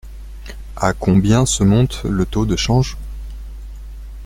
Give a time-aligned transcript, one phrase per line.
[0.77, 2.97] À combien se monte le taux de change?